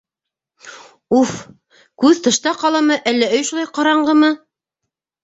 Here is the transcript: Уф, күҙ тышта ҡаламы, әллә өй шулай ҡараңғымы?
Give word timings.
Уф, 1.17 1.33
күҙ 2.03 2.21
тышта 2.29 2.53
ҡаламы, 2.63 2.97
әллә 3.13 3.29
өй 3.41 3.45
шулай 3.51 3.69
ҡараңғымы? 3.77 4.31